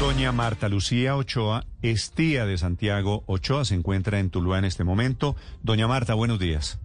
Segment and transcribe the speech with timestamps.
[0.00, 3.64] Doña Marta Lucía Ochoa es tía de Santiago Ochoa.
[3.64, 5.36] Se encuentra en Tuluá en este momento.
[5.62, 6.80] Doña Marta, buenos días.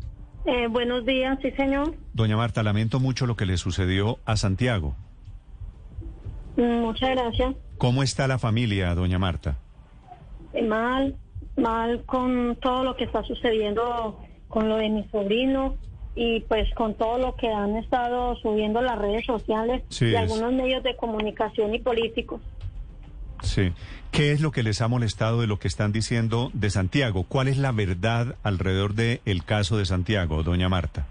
[0.45, 1.93] Eh, buenos días, sí, señor.
[2.13, 4.95] Doña Marta, lamento mucho lo que le sucedió a Santiago.
[6.55, 7.55] Mm, Muchas gracias.
[7.77, 9.57] ¿Cómo está la familia, doña Marta?
[10.53, 11.15] Eh, Mal,
[11.57, 15.75] mal con todo lo que está sucediendo con lo de mi sobrino
[16.15, 20.17] y pues con todo lo que han estado subiendo las redes sociales Sí, y es-
[20.17, 22.41] algunos medios de comunicación y políticos.
[23.41, 23.71] Sí.
[24.11, 27.25] ¿Qué es lo que les ha molestado de lo que están diciendo de Santiago?
[27.27, 31.05] ¿Cuál es la verdad alrededor del el caso de Santiago, doña Marta?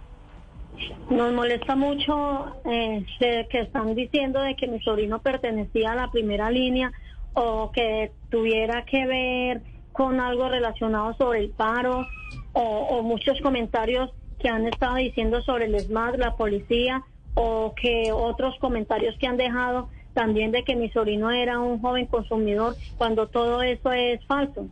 [1.11, 6.11] Nos molesta mucho eh, de que están diciendo de que mi sobrino pertenecía a la
[6.11, 6.93] primera línea
[7.35, 12.07] o que tuviera que ver con algo relacionado sobre el paro
[12.53, 17.03] o, o muchos comentarios que han estado diciendo sobre el SMAT, la policía
[17.35, 22.07] o que otros comentarios que han dejado también de que mi sobrino era un joven
[22.07, 24.67] consumidor cuando todo eso es falso.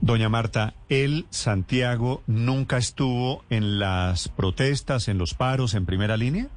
[0.00, 6.48] Doña Marta, él, Santiago, nunca estuvo en las protestas, en los paros, en primera línea?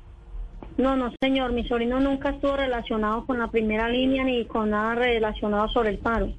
[0.79, 4.95] No, no, señor, mi sobrino nunca estuvo relacionado con la primera línea ni con nada
[4.95, 6.33] relacionado sobre el paro.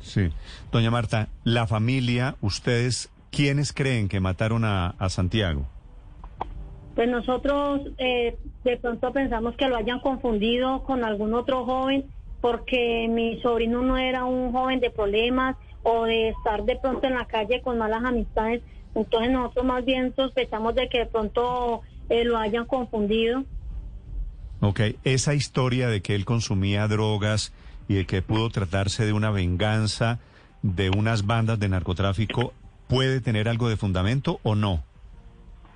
[0.00, 0.30] Sí.
[0.72, 5.68] Doña Marta, la familia, ustedes, ¿quiénes creen que mataron a, a Santiago?
[6.98, 12.06] Pues nosotros eh, de pronto pensamos que lo hayan confundido con algún otro joven
[12.40, 15.54] porque mi sobrino no era un joven de problemas
[15.84, 18.62] o de estar de pronto en la calle con malas amistades.
[18.96, 23.44] Entonces nosotros más bien sospechamos de que de pronto eh, lo hayan confundido.
[24.58, 27.52] Ok, esa historia de que él consumía drogas
[27.86, 30.18] y de que pudo tratarse de una venganza
[30.62, 32.52] de unas bandas de narcotráfico,
[32.88, 34.82] ¿puede tener algo de fundamento o no?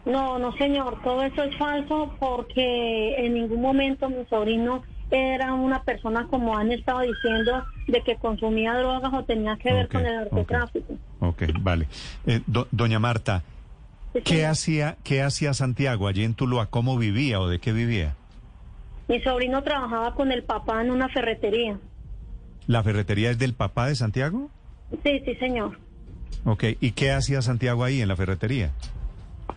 [0.04, 5.82] No, no señor, todo eso es falso porque en ningún momento mi sobrino era una
[5.84, 10.16] persona como han estado diciendo de que consumía drogas o tenía que ver con el
[10.16, 10.94] narcotráfico.
[11.20, 11.86] Ok, vale.
[12.26, 13.42] Eh, do- doña Marta,
[14.12, 16.66] Sí, ¿qué hacía, ¿qué hacía Santiago allí en Tuluá?
[16.66, 18.14] ¿Cómo vivía o de qué vivía?
[19.08, 21.78] Mi sobrino trabajaba con el papá en una ferretería.
[22.66, 24.50] ¿La ferretería es del papá de Santiago?
[25.04, 25.78] Sí, sí, señor.
[26.44, 28.70] Ok, ¿y qué hacía Santiago ahí en la ferretería?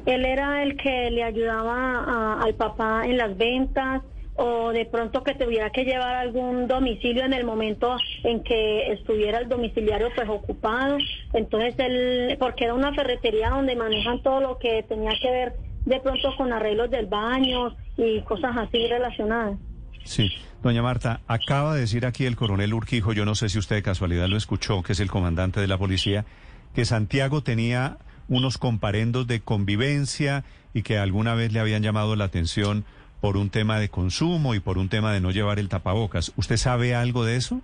[0.05, 4.01] Él era el que le ayudaba a- al papá en las ventas
[4.37, 9.39] o de pronto que tuviera que llevar algún domicilio en el momento en que estuviera
[9.39, 10.97] el domiciliario pues ocupado.
[11.33, 15.53] Entonces él, porque era una ferretería donde manejan todo lo que tenía que ver
[15.85, 19.57] de pronto con arreglos del baño y cosas así relacionadas.
[20.03, 20.29] Sí,
[20.61, 23.83] doña Marta, acaba de decir aquí el coronel Urquijo, yo no sé si usted de
[23.83, 26.25] casualidad lo escuchó, que es el comandante de la policía,
[26.73, 27.97] que Santiago tenía
[28.27, 30.43] unos comparendos de convivencia
[30.73, 32.85] y que alguna vez le habían llamado la atención
[33.21, 36.33] por un tema de consumo y por un tema de no llevar el tapabocas.
[36.35, 37.61] ¿Usted sabe algo de eso?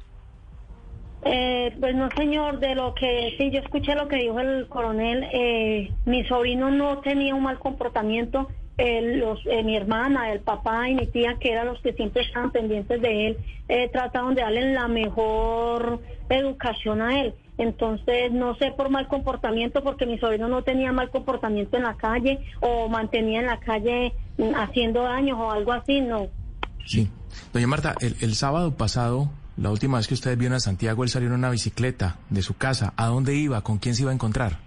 [1.23, 5.27] Eh, pues no, señor, de lo que sí, yo escuché lo que dijo el coronel.
[5.31, 8.49] Eh, mi sobrino no tenía un mal comportamiento.
[8.77, 12.51] Eh, los, mi hermana, el papá y mi tía, que eran los que siempre estaban
[12.51, 17.35] pendientes de él, eh, trataron de darle la mejor educación a él.
[17.57, 21.95] Entonces, no sé por mal comportamiento, porque mi sobrino no tenía mal comportamiento en la
[21.95, 26.27] calle o mantenía en la calle mm, haciendo daños o algo así, no.
[26.85, 27.09] Sí.
[27.53, 31.09] Doña Marta, el, el sábado pasado, la última vez que ustedes vieron a Santiago, él
[31.09, 32.93] salió en una bicicleta de su casa.
[32.97, 33.61] ¿A dónde iba?
[33.61, 34.57] ¿Con quién se iba a encontrar?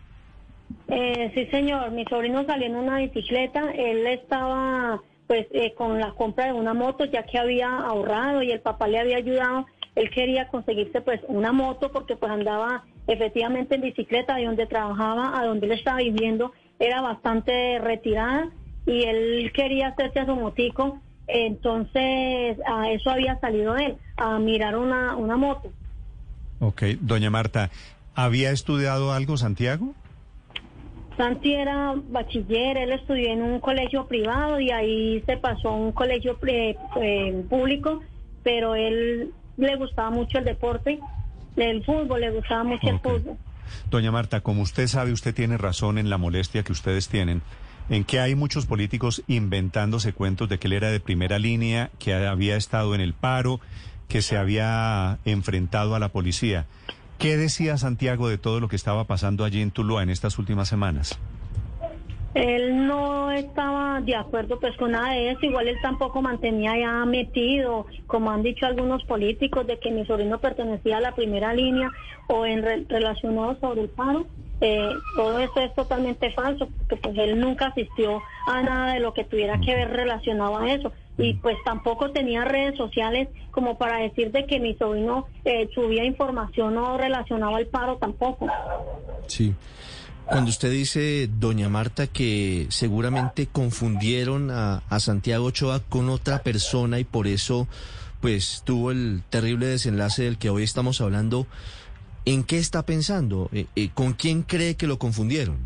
[0.89, 1.91] Eh, sí, señor.
[1.91, 3.71] Mi sobrino salió en una bicicleta.
[3.73, 8.51] Él estaba, pues, eh, con la compra de una moto, ya que había ahorrado y
[8.53, 9.67] el papá le había ayudado.
[9.95, 15.39] Él quería conseguirse, pues, una moto porque, pues, andaba efectivamente en bicicleta de donde trabajaba
[15.39, 16.53] a donde él estaba viviendo.
[16.79, 18.49] Era bastante retirada
[18.87, 21.01] y él quería hacerse a su motico.
[21.27, 25.71] Entonces, a eso había salido él, a mirar una, una moto.
[26.61, 27.71] Ok, doña Marta,
[28.15, 29.95] ¿había estudiado algo Santiago?
[31.17, 35.93] Santi era bachiller, él estudió en un colegio privado y ahí se pasó a un
[35.93, 38.01] colegio eh, eh, público,
[38.43, 40.99] pero él le gustaba mucho el deporte,
[41.57, 43.37] el fútbol, le gustaba mucho el fútbol.
[43.91, 47.43] Doña Marta, como usted sabe, usted tiene razón en la molestia que ustedes tienen,
[47.89, 52.15] en que hay muchos políticos inventándose cuentos de que él era de primera línea, que
[52.15, 53.61] había estado en el paro,
[54.09, 56.67] que se había enfrentado a la policía.
[57.19, 60.69] ¿Qué decía Santiago de todo lo que estaba pasando allí en Tuluá en estas últimas
[60.69, 61.19] semanas?
[62.35, 67.05] Él no estaba de acuerdo pues con nada de eso, igual él tampoco mantenía ya
[67.05, 71.91] metido, como han dicho algunos políticos, de que mi sobrino pertenecía a la primera línea
[72.27, 74.27] o en relacionado sobre el paro.
[74.61, 79.13] Eh, todo eso es totalmente falso, porque pues él nunca asistió a nada de lo
[79.13, 80.93] que tuviera que ver relacionado a eso.
[81.17, 86.05] Y pues tampoco tenía redes sociales como para decir de que mi sobrino eh, subía
[86.05, 88.49] información o relacionaba al paro tampoco.
[89.27, 89.55] Sí.
[90.27, 97.05] Cuando usted dice, doña Marta, que seguramente confundieron a, Santiago Ochoa con otra persona y
[97.05, 97.69] por eso
[98.21, 101.47] pues tuvo el terrible desenlace del que hoy estamos hablando,
[102.25, 103.51] ¿en qué está pensando?
[103.53, 105.59] Eh, eh, ¿Con quién cree que lo confundieron?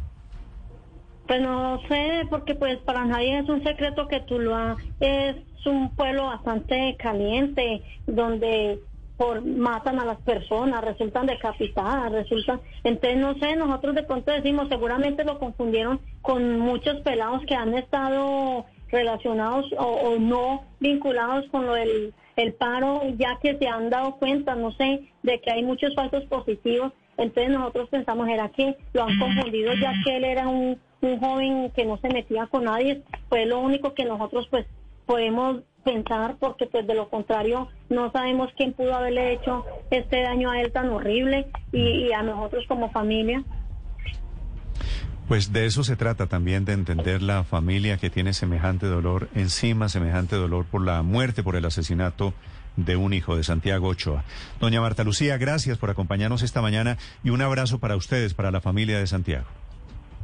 [1.28, 6.26] Pues no sé, porque pues para nadie es un secreto que Tuluá es un pueblo
[6.26, 8.80] bastante caliente, donde
[9.18, 14.68] por matan a las personas, resultan decapitadas, resultan, entonces no sé, nosotros de pronto decimos,
[14.68, 21.74] seguramente lo confundieron con muchos pelados que han estado relacionados o, no vinculados con lo
[21.74, 25.92] del el paro, ya que se han dado cuenta, no sé, de que hay muchos
[25.96, 30.78] falsos positivos, entonces nosotros pensamos, era que lo han confundido ya que él era un,
[31.00, 34.66] un joven que no se metía con nadie, fue lo único que nosotros pues
[35.08, 40.50] podemos pensar porque pues de lo contrario no sabemos quién pudo haberle hecho este daño
[40.50, 43.42] a él tan horrible y, a nosotros como familia.
[45.28, 49.88] Pues de eso se trata también, de entender la familia que tiene semejante dolor encima,
[49.88, 52.34] semejante dolor por la muerte, por el asesinato
[52.76, 54.24] de un hijo de Santiago Ochoa.
[54.60, 58.60] Doña Marta Lucía, gracias por acompañarnos esta mañana y un abrazo para ustedes, para la
[58.60, 59.46] familia de Santiago.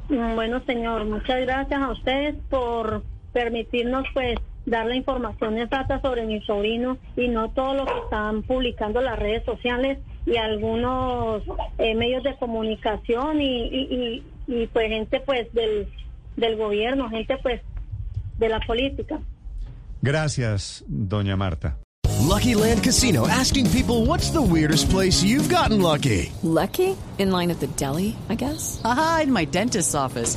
[0.09, 3.03] Bueno, señor, muchas gracias a ustedes por
[3.33, 8.43] permitirnos pues dar la información exacta sobre mi sobrino y no todo lo que están
[8.43, 11.43] publicando las redes sociales y algunos
[11.79, 15.89] eh, medios de comunicación y, y, pues gente pues del,
[16.37, 17.61] del gobierno, gente pues
[18.39, 19.21] de la política.
[20.03, 21.79] Gracias, doña Marta.
[22.21, 26.33] Lucky Land Casino asking people what's the weirdest place you've gotten lucky.
[26.43, 26.97] Lucky?
[27.19, 28.81] In line at the deli, I guess.
[28.85, 30.37] Aha, in my dentist's office.